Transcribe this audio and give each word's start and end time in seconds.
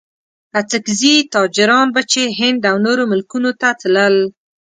اڅګزي 0.59 1.15
تاجران 1.33 1.87
به 1.93 2.01
چې 2.11 2.21
هند 2.39 2.61
او 2.71 2.75
نورو 2.85 3.03
ملکونو 3.11 3.51
ته 3.61 3.67
تلل. 3.81 4.15